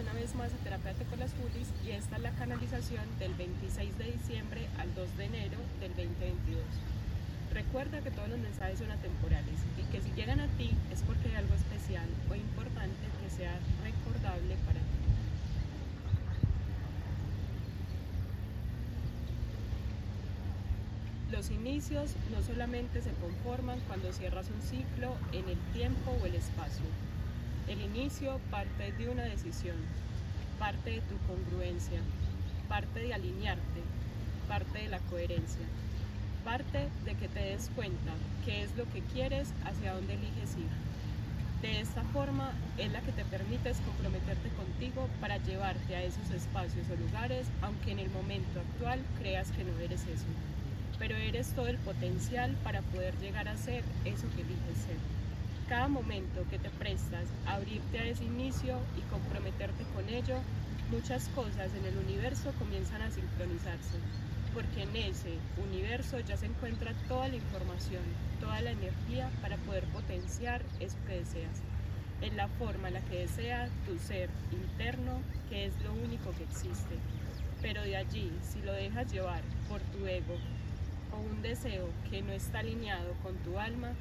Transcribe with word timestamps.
una 0.00 0.12
vez 0.12 0.32
más 0.36 0.52
a 0.52 0.56
Terapeuta 0.58 1.04
con 1.10 1.18
las 1.18 1.32
Julis 1.34 1.66
y 1.84 1.90
esta 1.90 2.16
es 2.16 2.22
la 2.22 2.30
canalización 2.30 3.02
del 3.18 3.34
26 3.34 3.98
de 3.98 4.12
diciembre 4.12 4.68
al 4.78 4.94
2 4.94 5.16
de 5.16 5.24
enero 5.24 5.58
del 5.80 5.90
2022. 5.90 6.62
Recuerda 7.52 8.00
que 8.00 8.12
todos 8.12 8.28
los 8.28 8.38
mensajes 8.38 8.78
son 8.78 8.92
atemporales 8.92 9.58
y 9.76 9.82
que 9.90 10.00
si 10.00 10.12
llegan 10.12 10.38
a 10.38 10.46
ti 10.54 10.70
es 10.92 11.02
porque 11.02 11.28
hay 11.28 11.34
algo 11.34 11.54
especial 11.54 12.06
o 12.30 12.34
importante 12.36 12.94
que 13.22 13.30
sea 13.30 13.58
recordable 13.82 14.54
para 14.66 14.78
ti. 14.78 14.86
Los 21.32 21.50
inicios 21.50 22.14
no 22.30 22.40
solamente 22.42 23.02
se 23.02 23.10
conforman 23.14 23.80
cuando 23.88 24.12
cierras 24.12 24.46
un 24.48 24.62
ciclo 24.62 25.16
en 25.32 25.48
el 25.48 25.58
tiempo 25.74 26.12
o 26.22 26.26
el 26.26 26.36
espacio, 26.36 26.86
el 27.68 27.82
inicio 27.82 28.40
parte 28.50 28.92
de 28.92 29.10
una 29.10 29.24
decisión, 29.24 29.76
parte 30.58 30.90
de 30.90 31.00
tu 31.02 31.18
congruencia, 31.26 32.00
parte 32.66 33.00
de 33.00 33.12
alinearte, 33.12 33.82
parte 34.48 34.78
de 34.78 34.88
la 34.88 34.98
coherencia, 35.00 35.66
parte 36.44 36.88
de 37.04 37.14
que 37.14 37.28
te 37.28 37.40
des 37.40 37.70
cuenta 37.76 38.12
qué 38.46 38.62
es 38.62 38.74
lo 38.74 38.90
que 38.90 39.02
quieres, 39.12 39.52
hacia 39.66 39.92
dónde 39.92 40.14
eliges 40.14 40.56
ir. 40.56 40.88
De 41.60 41.80
esta 41.80 42.02
forma 42.04 42.52
es 42.78 42.90
la 42.90 43.02
que 43.02 43.12
te 43.12 43.26
permites 43.26 43.80
comprometerte 43.80 44.48
contigo 44.56 45.06
para 45.20 45.36
llevarte 45.36 45.94
a 45.94 46.02
esos 46.02 46.30
espacios 46.30 46.86
o 46.90 46.96
lugares, 46.96 47.48
aunque 47.60 47.92
en 47.92 47.98
el 47.98 48.08
momento 48.10 48.60
actual 48.60 49.00
creas 49.18 49.50
que 49.50 49.64
no 49.64 49.78
eres 49.80 50.02
eso. 50.02 50.24
Pero 50.98 51.16
eres 51.16 51.48
todo 51.48 51.66
el 51.66 51.76
potencial 51.76 52.56
para 52.64 52.80
poder 52.80 53.14
llegar 53.18 53.46
a 53.46 53.58
ser 53.58 53.84
eso 54.06 54.26
que 54.34 54.40
eliges 54.40 54.86
ser. 54.86 55.27
Cada 55.68 55.86
momento 55.86 56.46
que 56.48 56.58
te 56.58 56.70
prestas 56.70 57.26
a 57.46 57.56
abrirte 57.56 57.98
a 57.98 58.06
ese 58.06 58.24
inicio 58.24 58.78
y 58.96 59.02
comprometerte 59.10 59.84
con 59.94 60.08
ello, 60.08 60.38
muchas 60.90 61.28
cosas 61.34 61.70
en 61.74 61.84
el 61.84 61.98
universo 61.98 62.54
comienzan 62.58 63.02
a 63.02 63.10
sincronizarse, 63.10 63.98
porque 64.54 64.84
en 64.84 64.96
ese 64.96 65.34
universo 65.70 66.20
ya 66.20 66.38
se 66.38 66.46
encuentra 66.46 66.94
toda 67.06 67.28
la 67.28 67.36
información, 67.36 68.02
toda 68.40 68.62
la 68.62 68.70
energía 68.70 69.30
para 69.42 69.58
poder 69.58 69.84
potenciar 69.88 70.62
eso 70.80 70.96
que 71.06 71.18
deseas, 71.18 71.60
en 72.22 72.34
la 72.38 72.48
forma 72.48 72.88
en 72.88 72.94
la 72.94 73.02
que 73.02 73.18
desea 73.18 73.68
tu 73.86 73.98
ser 73.98 74.30
interno, 74.50 75.20
que 75.50 75.66
es 75.66 75.74
lo 75.82 75.92
único 75.92 76.30
que 76.30 76.44
existe. 76.44 76.96
Pero 77.60 77.82
de 77.82 77.98
allí, 77.98 78.32
si 78.40 78.62
lo 78.62 78.72
dejas 78.72 79.12
llevar 79.12 79.42
por 79.68 79.82
tu 79.82 80.06
ego 80.06 80.38
o 81.12 81.18
un 81.18 81.42
deseo 81.42 81.90
que 82.10 82.22
no 82.22 82.32
está 82.32 82.60
alineado 82.60 83.12
con 83.22 83.36
tu 83.38 83.58
alma, 83.58 83.92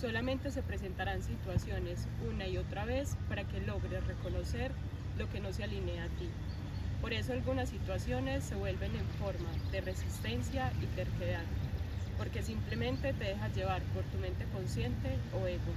Solamente 0.00 0.50
se 0.50 0.62
presentarán 0.62 1.22
situaciones 1.22 2.08
una 2.28 2.48
y 2.48 2.56
otra 2.56 2.84
vez 2.84 3.16
para 3.28 3.44
que 3.44 3.60
logres 3.60 4.04
reconocer 4.06 4.72
lo 5.18 5.28
que 5.28 5.40
no 5.40 5.52
se 5.52 5.64
alinea 5.64 6.04
a 6.04 6.08
ti. 6.08 6.30
Por 7.00 7.12
eso 7.12 7.32
algunas 7.32 7.68
situaciones 7.68 8.44
se 8.44 8.54
vuelven 8.54 8.94
en 8.94 9.06
forma 9.18 9.50
de 9.70 9.80
resistencia 9.80 10.72
y 10.80 10.86
terquedad, 10.86 11.44
porque 12.16 12.42
simplemente 12.42 13.12
te 13.12 13.24
dejas 13.24 13.54
llevar 13.54 13.82
por 13.92 14.04
tu 14.04 14.18
mente 14.18 14.44
consciente 14.52 15.18
o 15.32 15.46
ego. 15.46 15.74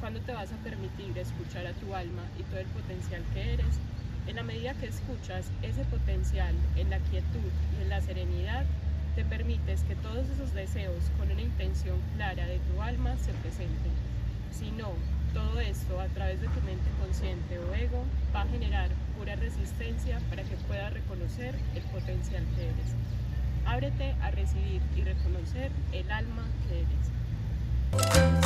Cuando 0.00 0.20
te 0.20 0.32
vas 0.32 0.52
a 0.52 0.62
permitir 0.62 1.16
escuchar 1.18 1.66
a 1.66 1.72
tu 1.72 1.94
alma 1.94 2.22
y 2.38 2.42
todo 2.44 2.60
el 2.60 2.66
potencial 2.66 3.24
que 3.32 3.54
eres, 3.54 3.80
en 4.28 4.36
la 4.36 4.42
medida 4.42 4.74
que 4.74 4.86
escuchas 4.86 5.50
ese 5.62 5.84
potencial 5.84 6.54
en 6.76 6.90
la 6.90 6.98
quietud 6.98 7.50
y 7.78 7.82
en 7.82 7.88
la 7.88 8.00
serenidad, 8.00 8.64
te 9.18 9.24
permites 9.24 9.82
que 9.82 9.96
todos 9.96 10.28
esos 10.30 10.54
deseos 10.54 11.10
con 11.18 11.28
una 11.28 11.42
intención 11.42 11.96
clara 12.14 12.46
de 12.46 12.60
tu 12.60 12.80
alma 12.80 13.16
se 13.16 13.32
presenten. 13.32 13.90
Si 14.52 14.70
no, 14.70 14.92
todo 15.34 15.58
esto 15.58 16.00
a 16.00 16.06
través 16.06 16.40
de 16.40 16.46
tu 16.46 16.60
mente 16.60 16.88
consciente 17.00 17.58
o 17.58 17.74
ego 17.74 18.04
va 18.32 18.42
a 18.42 18.46
generar 18.46 18.90
pura 19.18 19.34
resistencia 19.34 20.20
para 20.30 20.44
que 20.44 20.54
puedas 20.68 20.92
reconocer 20.92 21.56
el 21.74 21.82
potencial 21.90 22.44
que 22.54 22.66
eres. 22.66 22.94
Ábrete 23.66 24.14
a 24.22 24.30
recibir 24.30 24.80
y 24.96 25.02
reconocer 25.02 25.72
el 25.90 26.08
alma 26.12 26.44
que 26.68 26.78
eres. 26.78 28.37